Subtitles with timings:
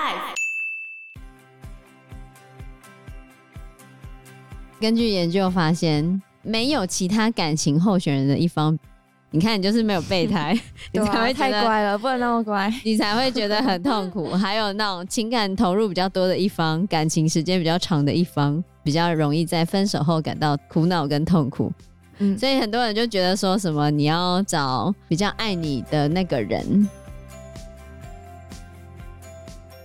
[0.00, 0.34] Life。
[4.80, 8.78] 根据研究发现，没有其他感情候选人的一方，
[9.30, 10.58] 你看你就是没有备胎，
[10.92, 14.30] 你才会太乖了，不能那么乖， 你才会觉得很痛苦。
[14.30, 21.70] 还有那种情感投入比较多的一方，感情时间比较长的一方，比较容易在分手后感到苦恼跟痛苦。
[22.20, 26.88] 嗯，所以很多人就觉得说什么你要找比较爱你的那个人。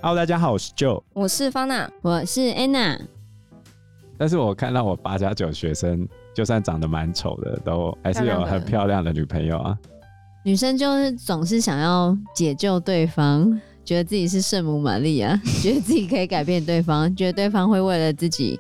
[0.06, 3.02] Hello，大家好，我是 Joe，我是方娜，我是 Anna。
[4.20, 9.76] 但是我看到我八加九学生，就算长得蛮丑的，都还是有很漂亮的女朋友啊。
[10.44, 18.60] 女生就是总是想要解救对方，觉得自己是圣母玛利亚， 觉得自己可以改变对方，觉得对方会为了自己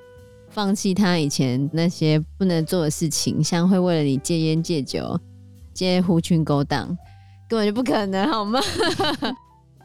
[0.50, 5.16] 放弃他以前那些不能做的事情，像会为了你戒烟戒酒、
[5.76, 6.88] 戒狐群狗党，
[7.48, 8.60] 根本就不可能，好吗？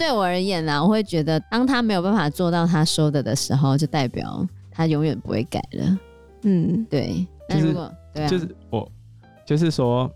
[0.01, 4.49] 对我而言呢，我会觉得，当他没有办法做到他说的的时候，就代表。
[4.73, 5.99] 他永远不会改了，
[6.45, 7.27] 嗯，对。
[7.47, 8.93] 但如果、就是、对、啊、就是我，
[9.45, 10.11] 就是说，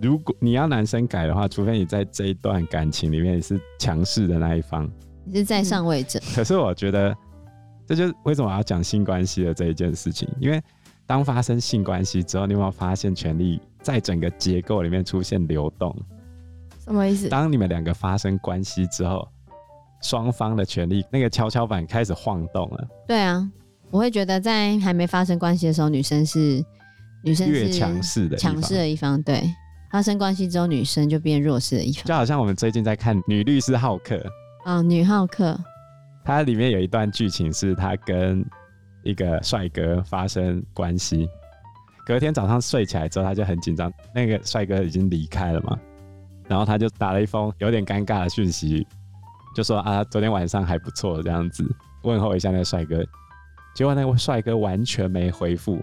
[0.00, 4.90] 如果你要男生改的话，除非你在这一段感情里面是强势的那一方，
[5.24, 6.18] 你是在上位者。
[6.34, 7.14] 可是我觉得，
[7.86, 10.60] 这就是为什么我要讲性关系的这一件事情，因为
[11.06, 15.94] 当发生性关系之后，你有没有发现权力在整个结构里面出现流动？
[16.84, 17.28] 什么意思？
[17.28, 19.26] 当你们两个发生关系之后。
[20.04, 22.88] 双方的权利，那个跷跷板开始晃动了。
[23.06, 23.48] 对啊，
[23.88, 26.60] 我会觉得在还没发生关系的时候，女生是
[27.22, 29.22] 女生是越强势的强势的一方。
[29.22, 29.40] 对，
[29.92, 32.04] 发生关系之后，女生就变弱势的一方。
[32.04, 34.16] 就好像我们最近在看《女律师浩克》
[34.64, 35.56] 哦，女浩克，
[36.24, 38.44] 它里面有一段剧情是她跟
[39.04, 41.28] 一个帅哥发生关系，
[42.04, 45.78] 隔天早上睡起来之后，她就很紧张，那个帅哥已经离开了嘛，
[46.52, 48.86] 然后他就打了一封有点尴尬的讯息。
[49.54, 51.64] 就说啊，昨天晚上还不错，这样子
[52.02, 53.02] 问候一下那个帅哥，
[53.74, 55.82] 结果那个帅哥完全没回复，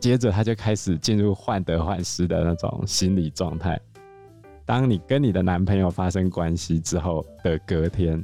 [0.00, 3.80] 接着他就开始进入患得患失的那种心理状态。
[4.64, 8.18] 当你跟你的男朋友发生关系之后的隔天，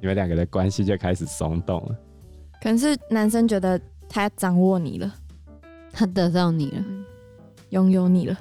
[0.00, 1.94] 你们两个的关系就开始松动了。
[2.62, 5.14] 可能是男生觉得他掌握你了，
[5.92, 6.84] 他得到你了，
[7.68, 8.38] 拥有你了，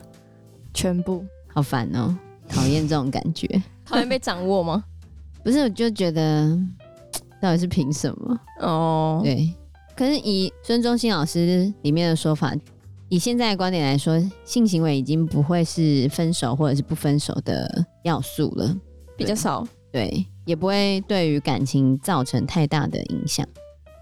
[0.73, 2.17] 全部，好烦哦，
[2.49, 3.47] 讨厌这种感觉，
[3.85, 4.83] 讨厌被掌握吗？
[5.43, 6.57] 不是，我就觉得
[7.41, 8.39] 到底是凭什么？
[8.59, 9.23] 哦，oh.
[9.23, 9.53] 对。
[9.95, 12.53] 可是以孙中兴老师里面的说法，
[13.09, 18.75] 以现在的观点来说，性行为已经不会是分手或者是不分手的要素了，
[19.17, 19.67] 比较少。
[19.91, 23.45] 对，也不会对于感情造成太大的影响，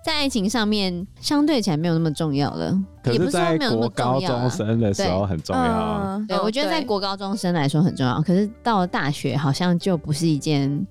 [0.07, 2.75] 在爱情上面相对起来没有那么重要了。
[3.03, 6.25] 可是，在国高中生的时候很重要啊。
[6.27, 10.85] 对，我觉得在国高中生来说很重要，可是到了大学好像就不是一件。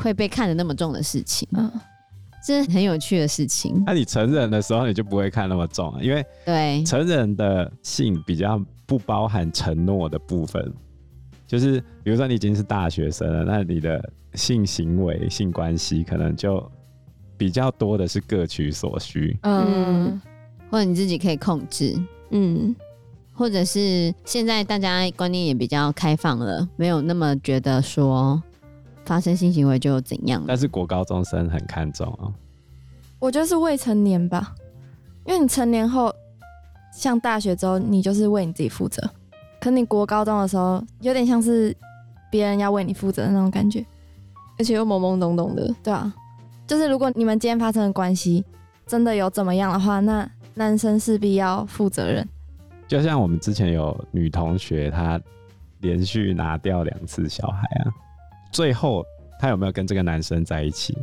[0.00, 1.68] 会被看得那么重的事情，嗯，
[2.46, 3.82] 这是很有趣的事情。
[3.84, 10.72] 那你成人的时候，你就不会看那么重啊，因为对成人的性比较不包含承诺的部分，
[11.48, 14.00] 就是比如说你已经是大学生了，那你的
[14.34, 16.64] 性行为、性关系可能就
[17.38, 20.20] 比较多的是各取所需，嗯，
[20.70, 21.98] 或者你自己可以控制，
[22.30, 22.76] 嗯，
[23.32, 28.42] 或者是现在大家观念也比较开放了，没有那么觉得说。
[29.06, 30.44] 发生性行为就怎样？
[30.46, 32.28] 但是国高中生很看重啊。
[33.18, 34.54] 我觉得是未成年吧，
[35.24, 36.12] 因为你成年后，
[36.94, 39.02] 像大学之后，你就是为你自己负责。
[39.62, 41.74] 可你国高中的时候，有点像是
[42.30, 43.82] 别人要为你负责的那种感觉，
[44.58, 45.74] 而且又懵懵懂懂的。
[45.82, 46.14] 对啊，
[46.68, 48.44] 就是如果你们今天发生的关系
[48.86, 52.28] 真的有怎么样的话，那男生势必要负责任。
[52.86, 55.18] 就像我们之前有女同学，她
[55.80, 57.90] 连续拿掉两次小孩啊。
[58.52, 59.02] 最后，
[59.40, 60.96] 她有没有跟这个男生在一起？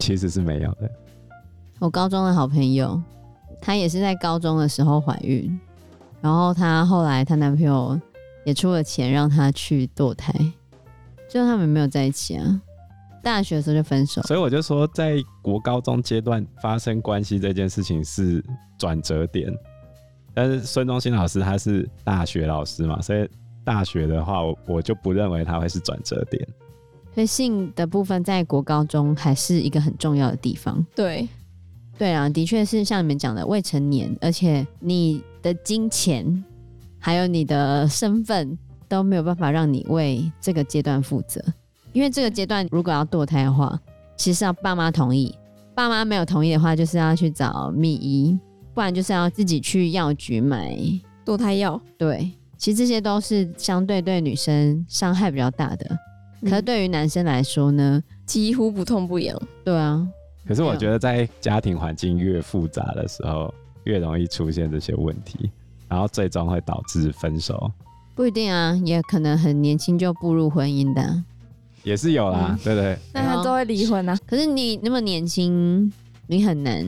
[0.00, 0.90] 其实是没有的。
[1.78, 3.00] 我高中的好朋友，
[3.60, 5.56] 她也是在高中的时候怀孕，
[6.20, 7.96] 然后她后来她男朋友
[8.44, 10.32] 也出了钱让她去堕胎，
[11.28, 12.60] 最后他们没有在一起啊。
[13.26, 14.22] 大学的时候就分手。
[14.22, 18.40] 所以我就说，在国高中阶段发生关系这件事情是
[18.78, 19.52] 转折点。
[20.32, 23.28] 但是孙中兴老师他是大学老师嘛，所以
[23.64, 26.46] 大学的话，我我就不认为他会是转折点。
[27.16, 30.86] 所以性的部分在国高中还是一个很重要的地方。
[30.94, 31.28] 对，
[31.98, 36.44] 对啊，的确是像你们讲的未成年，而且你的金钱
[37.00, 38.56] 还有你的身份
[38.86, 41.42] 都没有办法让你为这个阶段负责。
[41.96, 43.80] 因为这个阶段如果要堕胎的话，
[44.18, 45.34] 其实要爸妈同意，
[45.74, 48.38] 爸妈没有同意的话，就是要去找密医，
[48.74, 50.76] 不然就是要自己去药局买
[51.24, 51.80] 堕胎药。
[51.96, 55.98] 对，其实这些都是相对对女生伤害比较大的。
[56.42, 59.34] 可是对于男生来说呢，几乎不痛不痒。
[59.64, 60.06] 对啊。
[60.46, 63.50] 可是我觉得在家庭环境越复杂的时候，
[63.84, 65.50] 越容易出现这些问题，
[65.88, 67.72] 然后最终会导致分手。
[68.14, 71.24] 不一定啊，也可能很年轻就步入婚姻的，
[71.86, 72.98] 也是有啦，嗯、对，对对。
[73.14, 74.18] 那他都会离婚啊？
[74.26, 75.90] 可是你那么年轻，
[76.26, 76.84] 你很难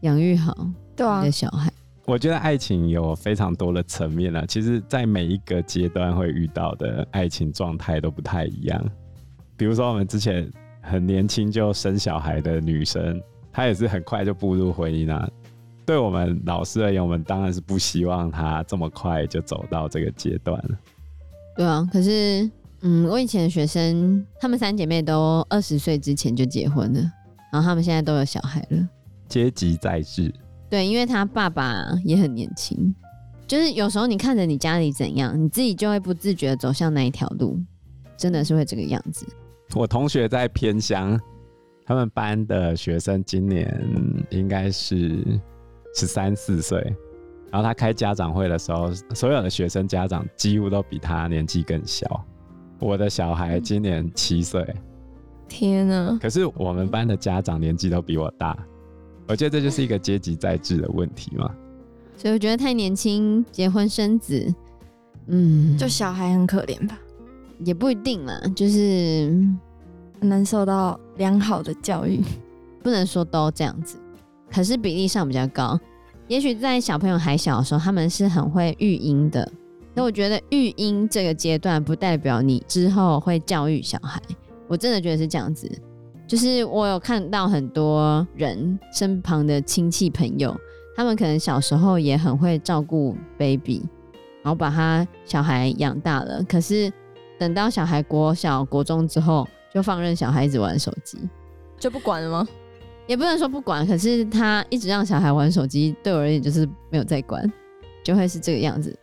[0.00, 0.52] 养育好
[0.96, 1.72] 对啊你的小孩。
[2.04, 8.84] 我觉得爱情有非常多的层面啊，其实，在每一个阶段会遇到的爱情状态都不太一样。
[9.56, 10.50] 比如说，我们之前
[10.82, 13.22] 很年轻就生小孩的女生，
[13.52, 15.30] 她也是很快就步入婚姻啊。
[15.86, 20.78] 对我们老师而言，我们当然是不希望她这么快就走到这个阶段了。
[21.56, 22.50] 对啊，可是，
[22.86, 27.00] 嗯，我以前的学生，她们三姐妹都二十岁之前就结婚了，
[27.50, 28.88] 然后她们现在都有小孩了。
[29.26, 30.32] 阶级在制。
[30.68, 32.94] 对，因为他爸爸也很年轻，
[33.46, 37.58] 就是有时候你看着你家里怎样，你自己就会不自觉走向那一条路，
[38.16, 39.26] 真的是会这个样子。
[39.74, 41.18] 我同学在偏乡，
[41.86, 43.72] 他们班的学生今年
[44.30, 45.24] 应该是
[45.94, 46.78] 十三四岁，
[47.50, 52.26] 然后他开家长会的时候，所有的学生家长几乎都比他年纪更小。
[52.78, 54.64] 我的小孩今年七岁，
[55.48, 56.18] 天哪！
[56.20, 58.56] 可是我们班的家长年纪都比我大。
[59.26, 61.50] 我觉得这就是一个阶级在制的问题嘛，
[62.16, 64.54] 所以我觉得太年轻结婚生子，
[65.28, 66.98] 嗯，就小孩很可怜吧，
[67.60, 69.30] 也不一定啦，就是
[70.20, 72.20] 很难受到良好的教育，
[72.82, 73.96] 不能说都这样子，
[74.52, 75.80] 可是比例上比较高。
[76.28, 79.50] 也许在小朋友还小的时候，他们是很会育婴的，
[79.94, 84.20] 那我觉得育婴这个阶段不代表你之后会教育小孩，
[84.66, 85.70] 我真的觉得是这样子。
[86.26, 90.56] 就是我有看到很多人身旁的亲戚朋友，
[90.96, 93.82] 他们可能小时候也很会照顾 baby，
[94.42, 96.42] 然后把他小孩养大了。
[96.48, 96.90] 可是
[97.38, 101.18] 等到小孩国小、国中之后，就放任小孩子玩手机，
[101.78, 102.48] 就不管了吗？
[103.06, 107.52] 也不能说不管，可是他一直让小孩玩手机，对我而言就是没有在管，
[108.02, 108.98] 就会是这个样子。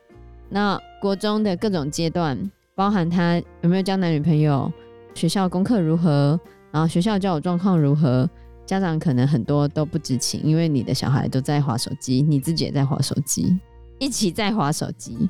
[0.52, 2.38] 那国中的各种阶段，
[2.76, 4.72] 包含他有没有交男女朋友，
[5.16, 6.40] 学校功课如何。
[6.72, 8.30] 然后学校交友状况如何？
[8.66, 13.60] 家长可能很多都不知情，因为你的小孩都在划手机，你自己也在划手机，
[14.00, 15.30] 一起在划手机。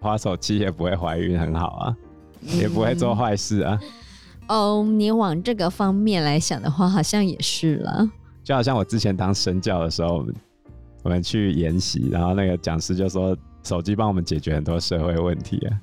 [0.00, 1.96] 划手机也不会怀孕，很好啊，
[2.42, 3.80] 嗯、也不会做坏事啊。
[4.48, 8.08] 哦，你往这个方面来想的话，好像也是了。
[8.44, 10.24] 就好像我之前当神教的时候，
[11.02, 15.80] 我们去研习，然后那个讲师就说，手机帮我们解决很多社会问题啊。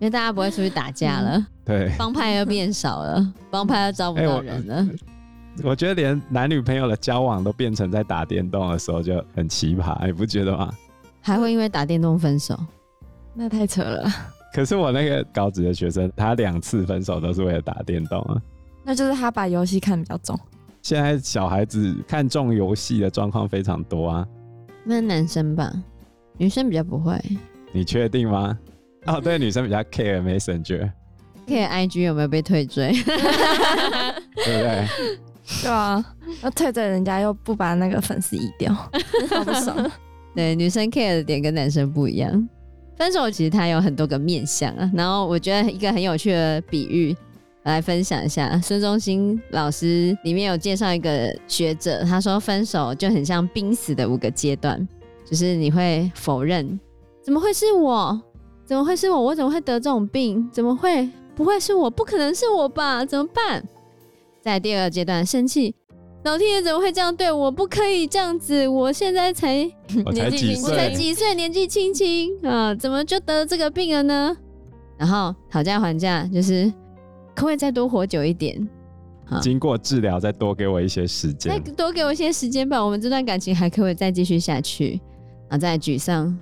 [0.00, 4.88] 因为大家不会出去打架了，对，帮派又变少了，帮派又招不到人了、欸
[5.64, 5.70] 我。
[5.70, 10.72] 我觉得连男女朋友的交往都变成在打电动的时候就很奇葩，你不觉得吗？
[11.20, 12.56] 还会因为打电动分手？
[13.34, 14.08] 那太扯了。
[14.54, 18.40] 可是我那个高职的学生，他两次分手都是为了打电动啊。
[18.84, 20.38] 那就是他把游戏看比较重。
[20.80, 24.26] 现在小孩子看重游戏的状况非常多啊。
[24.84, 25.70] 那男生吧，
[26.38, 27.20] 女生比较不会。
[27.72, 28.56] 你确定吗？
[29.06, 34.86] 哦，对，女生比较 care Messenger，care IG 有没有被退追，对不对？
[35.62, 36.04] 对啊，
[36.42, 38.72] 要退追人家又不把那个粉丝移掉，
[39.30, 39.90] 好不爽。
[40.34, 42.48] 对，女生 care 的点跟男生不一样。
[42.96, 47.16] 分手其实它有很多个面向啊，然后我觉得一个很有趣的比喻
[47.62, 48.60] 来分享一下。
[48.60, 54.86] 孙中兴老师里面有介绍一个学者，他说分手就很像濒死的五个阶段，
[55.28, 56.78] 就是你会否认。
[57.22, 58.18] 怎么会是我？
[58.64, 59.20] 怎么会是我？
[59.20, 60.48] 我怎么会得这种病？
[60.50, 61.08] 怎么会？
[61.34, 61.90] 不会是我？
[61.90, 63.04] 不可能是我吧？
[63.04, 63.62] 怎么办？
[64.40, 65.74] 在第二阶段，生气，
[66.24, 67.50] 老天爷怎么会这样对我？
[67.50, 68.66] 不可以这样子！
[68.66, 69.70] 我现在才
[70.12, 74.36] 年纪轻，我才几岁，年纪轻轻啊，怎么就得这个病了呢？
[74.96, 76.64] 然后讨价还价，就是
[77.34, 78.68] 可不可以再多活久一点？
[79.42, 82.82] 经过治疗，再多给我一些时间，再多给我一些时间吧。
[82.82, 84.98] 我们这段感情还可以再继续下去
[85.48, 85.58] 啊！
[85.58, 86.38] 再沮丧。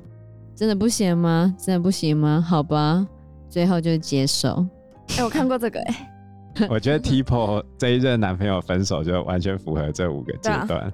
[0.54, 1.54] 真的不行吗？
[1.58, 2.44] 真的不行吗？
[2.46, 3.06] 好吧，
[3.48, 4.66] 最后就接受。
[5.08, 6.68] 哎、欸，我看过这个哎、欸。
[6.70, 10.92] 我觉得 Tipo 这一任男朋友分手就完全符合这五个阶段、啊。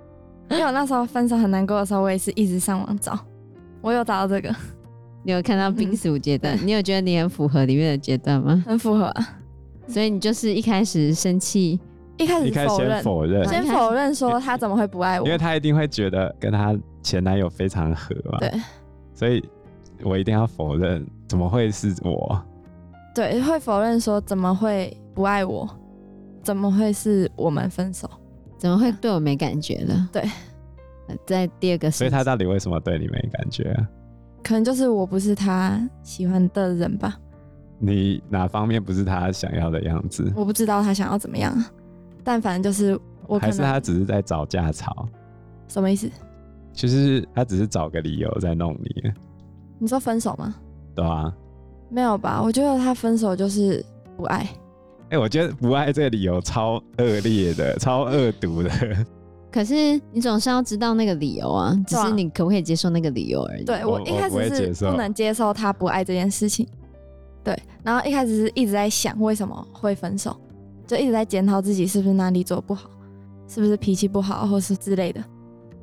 [0.51, 3.17] 因为我那时候分手很难过的时候，我也是一直上网找，
[3.81, 4.55] 我有找到这个。
[5.23, 6.59] 你有看到濒死五阶段？
[6.67, 8.65] 你有觉得你很符合里面的阶段吗？
[8.67, 9.39] 很符合啊。
[9.87, 11.79] 所以你就是一开始生气，
[12.19, 15.27] 一开始否认，否认，先否认说他怎么会不爱我？
[15.27, 18.39] 因为他一定会觉得跟他前男友非常合嘛。
[18.39, 18.53] 对。
[19.15, 19.43] 所以，
[20.03, 22.41] 我一定要否认，怎么会是我？
[23.15, 25.69] 对，会否认说怎么会不爱我？
[26.43, 28.11] 怎么会是我们分手？
[28.59, 30.09] 怎么会对我没感觉呢？
[30.13, 30.25] 对，
[31.27, 33.89] 在第二个，所以他到底为什么对你没感觉啊？
[34.43, 37.17] 可能就是我不是他喜欢的人吧。
[37.79, 40.33] 你哪方面不是他想要的样子？
[40.35, 41.53] 我不知道他想要怎么样，
[42.25, 45.09] 但反正就是我还是他只是在找架吵？
[45.69, 46.11] 什么意思？
[46.73, 49.13] 就是他只是找个理由在弄你。
[49.79, 50.55] 你说分手吗？
[50.95, 51.33] 对啊。
[51.91, 52.41] 没有吧？
[52.43, 53.85] 我觉得他分手就是
[54.17, 54.39] 不爱。
[54.39, 58.71] 哎、欸，我觉得不爱这个理由超恶劣的，超恶毒的。
[59.53, 63.65] 可是你总是要知道那个理由啊，只是你可不可以接受那个理由而已。
[63.65, 66.67] 对，我一开始是不能接受他不爱这件事情。
[67.45, 70.35] 对，然后一开始是一直在想为什么会分手，
[70.93, 72.91] 就一直在检讨自己是不是哪里做不好，
[73.49, 75.25] 是不是脾气不好，或是之类的。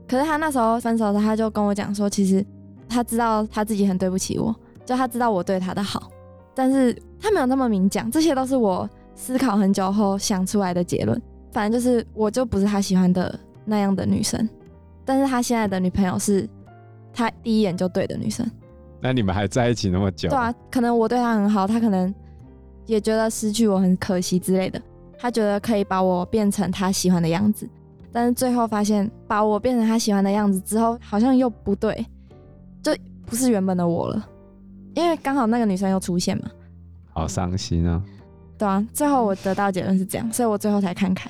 [0.08, 2.46] 可是他那时候分手的时候，他就跟我讲说，其实
[2.88, 4.56] 他知道他自己很对不起我。
[4.86, 6.12] 就他知道我对他的好，
[6.54, 11.20] 但是他没有那么明讲，这些都是我思考很久后想出来的结论。
[11.51, 14.48] 反正就是，我就不是他喜欢的那样的女生，
[15.06, 16.48] 但是他现在的女朋友是
[17.12, 18.46] 他第一眼就对的女生。
[19.01, 20.30] 那你们还在一起那么久？
[20.30, 22.13] 对啊，可能我对他很好，他可能
[22.88, 24.82] 也觉得失去我很可惜之类的。
[25.20, 27.70] 他觉得可以把我变成他喜欢的样子，
[28.12, 32.06] 但是最后发现把我变成他喜欢的样子之后，好像又不对，
[32.82, 32.96] 就
[33.26, 34.30] 不是原本的我了。
[34.96, 36.50] 因为刚好那个女生又出现嘛，
[37.14, 38.02] 好伤心啊！
[38.58, 41.30] 对啊，最后我得到结论是这样，所以我最后才看开，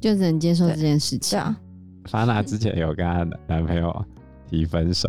[0.00, 1.38] 就只能接受这件事情。
[1.38, 1.56] 对啊，
[2.04, 4.04] 法娜之前有跟她男朋友
[4.48, 5.08] 提分手，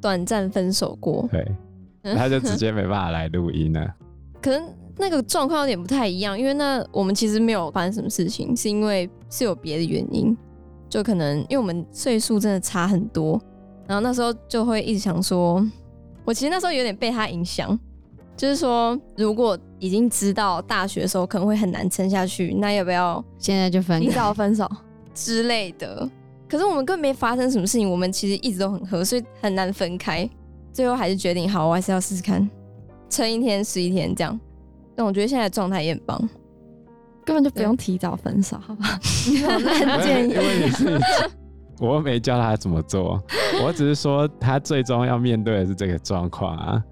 [0.00, 1.46] 短暂分手过，对，
[2.16, 3.94] 他就直接没办法来录音了。
[4.40, 4.62] 可能
[4.98, 10.36] 那个状况有点不太一样，因为那我们其实没有发生什么事情，是因为是有别的原因，
[10.88, 13.40] 就可能因为我们岁数真的差很多，
[13.86, 15.64] 然后那时候就会一直想说。
[16.24, 17.78] 我其实那时候有点被他影响，
[18.36, 23.98] 就是说，如果已经知道大学的时候可能会很难撑下去，那要不要现在就分？
[23.98, 24.70] 提早分手
[25.14, 26.06] 之类的？
[26.46, 30.28] 可是我们根本没发生什么事情，我们其实一直都很合，所以很难分开。
[30.70, 32.46] 最后还是决定，好，我还是要试试看，
[33.08, 34.38] 撑一天是一天这样。
[34.98, 36.28] 但我觉得现在的状态也很棒，
[37.24, 38.84] 根本就不用提早分手，好吧？
[39.46, 40.34] 好烂建议。
[41.78, 43.22] 我又没教他怎么做，
[43.64, 46.82] 我只是说他最终要面对的是这个状况啊。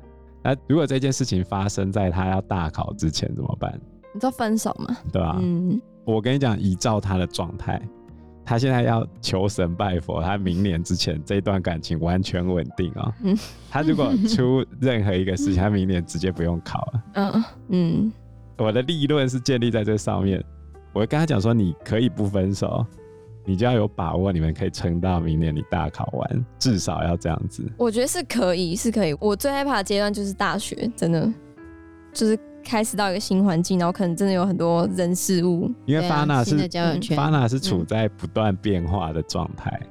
[0.44, 3.76] 那如果这件事情发生在他要大考之前怎么办？
[4.14, 4.96] 你知道分手吗？
[5.12, 5.36] 对啊。
[5.40, 5.80] 嗯。
[6.04, 7.82] 我跟你讲，依照他的状态，
[8.46, 13.12] 他现在要求神拜佛，他明年之前这段感情完全稳定啊。
[13.22, 13.36] 嗯。
[13.68, 17.02] 他如果出任何一个事情，他明年直接不用考了。
[17.14, 18.12] 嗯嗯。
[18.56, 20.42] 我的立论是建立在这上面，
[20.94, 22.86] 我会跟他讲说，你可以不分手。
[23.48, 27.62] 你就要有把握，你们可以撑到明年你大考完，至少要这样子。
[27.76, 29.16] 我觉得是可以，是可以。
[29.20, 31.32] 我最害怕的阶段就是大学，真的
[32.12, 32.36] 就是
[32.66, 35.72] 开始到一个新环境，然后可能真的有很多人事物。
[35.84, 39.88] 因为 Fana 是嗯、Fana 是处在不断变化的状态，嗯，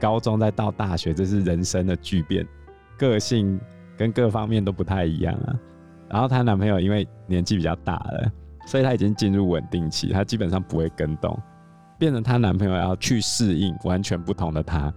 [0.00, 2.46] 高中再到大学，这是人生的巨变，
[2.98, 3.60] 个性
[3.98, 5.54] 跟各方面都不太一样啊。
[6.08, 8.32] 然后她男朋友因为年纪比较大了，
[8.66, 11.38] 所以他已经进入稳定期，他基本上不会更动。
[11.96, 14.92] 变成她男朋友要去适应完全不同的她，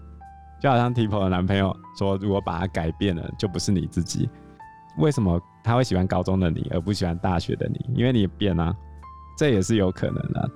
[0.59, 4.27] 就好像 Tipo 的男朋友说：“如果把她改变了，就不是你自己。
[4.97, 7.79] 为什么他会喜欢高中的你，而不喜欢大学的你？
[7.95, 8.73] 因为你变啊，
[9.37, 10.49] 这也是有可能的。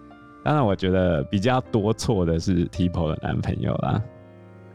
[0.44, 4.01] 当然，我觉得比较多错的是 Tipo 的男朋友啦，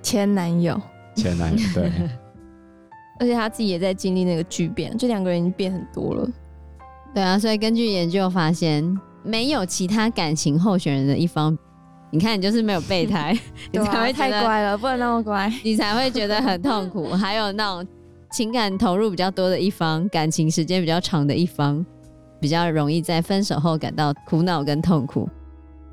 [0.03, 0.81] 前男友，
[1.17, 1.91] 前男友对，
[3.19, 6.29] 而且他自己也在经历那个巨变，就两个人已经变很多了。
[7.15, 8.97] 对啊，所以根据研究发现。
[9.29, 11.59] 没有其他感情候选人的一方，
[12.13, 13.37] 你看你就是没有备胎，
[13.73, 17.09] 你才会太乖了，不能那么乖，你才会觉得很痛苦。
[17.09, 17.85] 还有那种
[18.31, 21.85] 情感投入比较多的一方，感情时间比较长的一方，
[22.41, 25.29] 比较容易在分手后感到苦恼跟痛苦。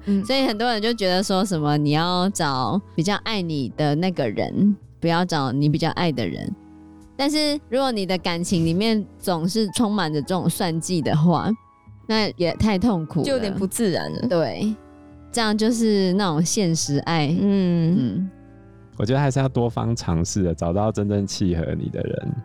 [0.05, 6.53] 嗯，所以很多人就觉得说什么你要找比较爱你的那个人，不要找你比较爱的人。
[7.15, 11.49] 但是如果你的感情里面总是充满着这种算计的话，
[12.07, 14.27] 那也太痛苦了，就有点不自然了。
[14.27, 14.75] 对，
[15.31, 17.27] 这样就是那种现实爱。
[17.39, 18.29] 嗯嗯，
[18.97, 22.35] 我觉得还是要多方尝试的，找到真正契合你的人。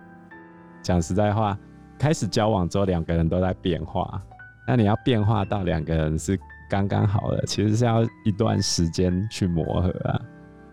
[0.82, 1.58] 讲实在话，
[1.98, 4.22] 开始交往之后，两个人都在变化。
[4.66, 6.38] 那你要变化到两个人是
[6.70, 10.20] 刚刚好的，其实是要一段时间去磨合啊。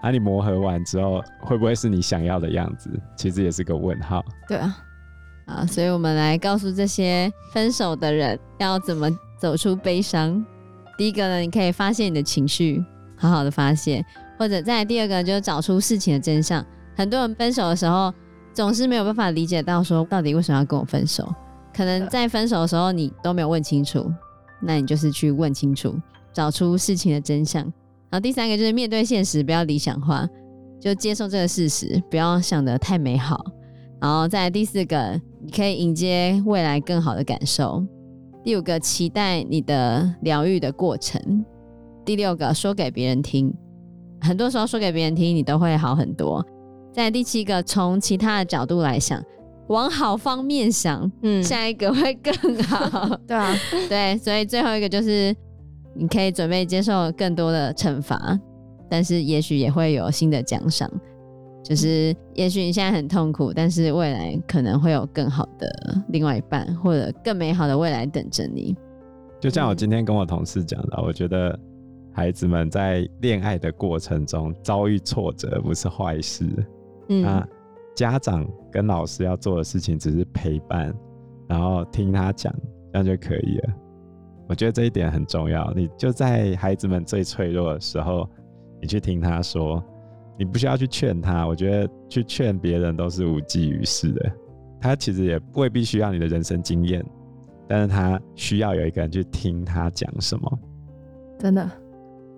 [0.01, 2.89] 啊，你磨合完之后，会不会是你想要的样子？
[3.15, 4.23] 其实也是个问号。
[4.47, 4.77] 对啊。
[5.45, 10.43] 啊，所以我们来告诉这些分手的人要怎么走出悲伤。
[10.97, 12.83] 第一个呢，你可以发泄你的情绪，
[13.15, 14.01] 好好的发泄；
[14.37, 16.65] 或者再来第二个，就是找出事情的真相。
[16.95, 18.13] 很多人分手的时候，
[18.53, 21.27] 总是没有办法理解到说到底为什么要跟我分手。
[21.73, 24.09] 可能在分手的时候你都没有问清楚，
[24.61, 25.93] 那你就是去问清楚，
[26.31, 27.63] 找出事情的真相。
[27.63, 30.25] 然后第三个就是面对现实，不要理想化，
[30.79, 33.43] 就接受这个事实，不要想得太美好。
[33.99, 37.85] 然后再来第四个，你可以迎接未来更好的感受。
[38.43, 41.43] 第五个，期待你的疗愈的过程。
[42.05, 43.53] 第六个，说给别人听。
[44.25, 46.43] 很多时候说给别人听，你都会好很多。
[46.91, 49.21] 在第七个，从其他的角度来想，
[49.67, 53.07] 往好方面想，嗯，下一个会更好。
[53.27, 53.53] 对啊，
[53.89, 55.35] 对，所以最后一个就是
[55.93, 58.39] 你可以准备接受更多的惩罚，
[58.89, 60.89] 但是也许也会有新的奖赏。
[61.63, 65.67] 就是也许你现在很痛苦，但是未来可能会有更好的
[66.09, 68.75] 另外一半，或者更美好的未来等着你。
[69.41, 71.59] 就像我今天跟我同事讲的，嗯，我觉得。
[72.15, 76.45] 孩子们在恋爱的过程中遭遇挫折不是坏事，
[77.09, 77.47] 嗯，那
[77.93, 80.95] 家长跟老师要做的事情只是陪伴，
[81.45, 82.53] 然后听他讲，
[82.93, 83.73] 这样就可以了。
[84.47, 85.69] 我觉得这一点很重要。
[85.75, 88.29] 你就在孩子们最脆弱的时候，
[88.81, 89.83] 你去听他说，
[90.39, 91.45] 你不需要去劝他。
[91.45, 94.31] 我觉得去劝别人都是无济于事的。
[94.79, 97.05] 他其实也未必需要你的人生经验，
[97.67, 100.59] 但是他需要有一个人去听他讲什么。
[101.37, 101.69] 真的。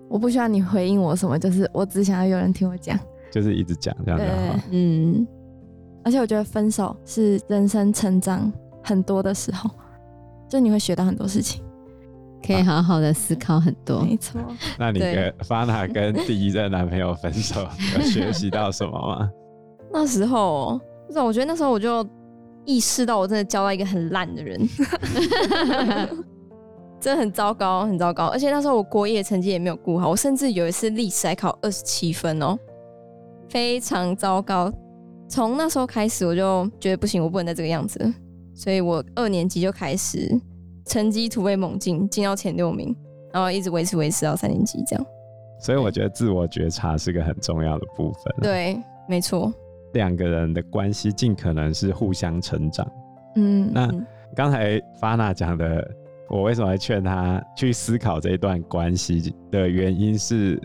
[0.08, 2.98] 我不需要你回应我什么，就是我只想要有人听我讲，
[3.30, 4.60] 就是一直讲这样就好。
[4.70, 5.26] 嗯，
[6.04, 9.70] 而且我觉得分手是人生成长很多的时候，
[10.48, 11.62] 就你会学到很多事情，
[12.46, 14.00] 可以好好的思考很多。
[14.02, 14.40] 没错。
[14.78, 17.60] 那你跟 Fana 跟第一任男朋友分手，
[17.94, 19.30] 有学习到什么吗？
[19.92, 22.06] 那时候，不是，我觉得那时候我就
[22.64, 24.60] 意识到，我真的交到一个很烂的人。
[27.00, 32.58] 真的很糟糕，很糟糕，而且那时候我国语成绩也没有顾好，我甚至有一次历史还考二十七分哦，
[33.48, 34.72] 非常糟糕。
[35.28, 38.12] 从那时候开始，我就觉得不行，我不能再这个样子，
[38.52, 40.28] 所以我二年级就开始
[40.86, 42.96] 成绩突飞猛进，进到前六名，
[43.32, 45.06] 然后一直维持维持到三年级这样。
[45.60, 48.34] 所以我觉得自我觉察是个很重要的部分。
[48.42, 49.52] 对，没错。
[49.92, 52.90] 两个人的关系尽可能是互相成长。
[53.36, 53.88] 嗯，那
[54.34, 55.88] 刚才 Fana 讲的。
[56.28, 60.60] 我为什么会劝她去思考这一段关系的原因是，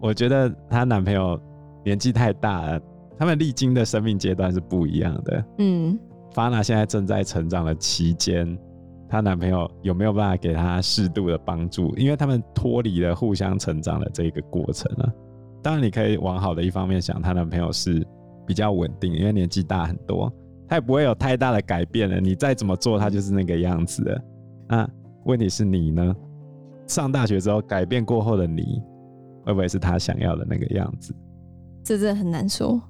[0.00, 1.40] 我觉得她男朋友
[1.84, 2.80] 年纪太大了，
[3.16, 5.44] 他们历经的生命阶段是不一样的。
[5.58, 5.98] 嗯
[6.34, 8.58] ，Fana 现在正在成长的期间，
[9.08, 11.96] 她男朋友有没有办法给她适度的帮助？
[11.96, 15.12] 因为他们脱离了互相成长的这个过程了。
[15.62, 18.06] 当然，你可以往好的一方面想，她男朋友是
[18.46, 20.32] 比较稳定，因为年纪大很多，
[20.68, 22.20] 他也不会有太大的改变了。
[22.20, 24.22] 你再怎么做，他就是那个样子的。
[24.68, 24.88] 那
[25.24, 26.14] 问题是你呢？
[26.86, 28.82] 上大学之后改变过后的你，
[29.44, 31.14] 会不会是他想要的那个样子？
[31.84, 32.80] 这真的很难说。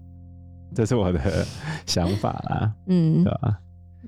[0.75, 1.21] 这是我的
[1.87, 3.59] 想法啦， 嗯，对吧？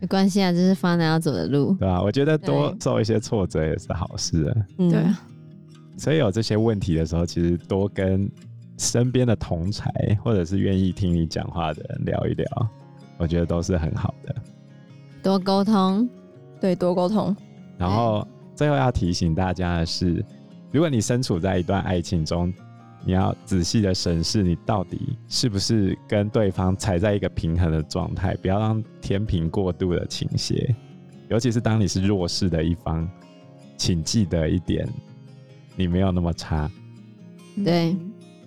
[0.01, 2.03] 没关系啊，这是 Fana 要走的路，对吧？
[2.03, 4.67] 我觉得多受一些挫折也是好事啊。
[4.77, 5.21] 对啊。
[5.99, 8.31] 所以有这些问题的时候，其实多跟
[8.79, 9.91] 身边的同才，
[10.23, 12.47] 或者是愿意听你讲话的人聊一聊，
[13.19, 14.35] 我觉得都是很好的。
[15.23, 16.09] 多沟通。
[16.61, 17.35] 对，多沟通。
[17.81, 20.23] 然后最后要提醒大家的是，
[20.71, 22.53] 如果你身处在一段爱情中，
[23.07, 30.77] 你要仔细的审视你到底是不是跟对方踩在一个平衡的状态，不要让天平过度的倾斜。
[31.31, 33.09] 尤其是当你是弱势的一方，
[33.79, 34.87] 请记得一点，
[35.75, 36.71] 你没有那么差。
[37.65, 37.97] 对，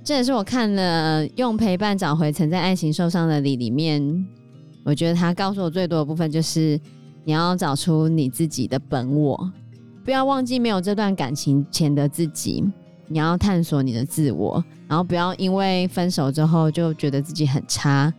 [0.04, 4.28] 这也是我看了《用陪伴找回曾在爱情受伤的你》里面，
[4.86, 6.80] 我觉得他告诉我最多的部分就是。
[7.24, 9.52] 你要找出你自己的本我，
[10.04, 12.64] 不要忘记没有这段感情前的自己。
[13.08, 18.12] 你要探索你的自我，然后不要因为分手之后就觉得自己很差，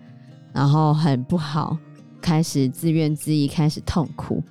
[0.52, 1.76] 然后很不好，
[2.20, 4.42] 开始自怨自艾，开始痛苦。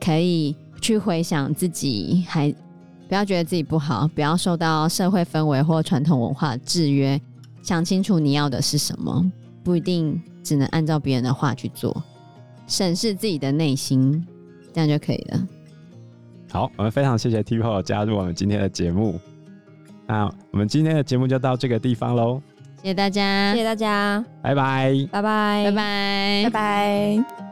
[0.00, 2.50] 可以去回想自己，还
[3.08, 7.20] 不要觉得自己不好，不要受到社会氛围或传统文化制约，
[7.62, 9.30] 想清楚你要的是什么，
[9.62, 12.02] 不一定只能按照别人的话去做。
[12.66, 14.24] 审视自己的内心，
[14.72, 15.46] 这样就可以了。
[16.50, 19.18] 好，我们非常谢谢 T-Pole 加入我们今天的节目。
[20.06, 22.42] 那我们今天的节目就到这个地方喽。
[22.82, 27.51] 谢谢大家，谢谢大家，拜拜，拜拜，拜拜，拜拜。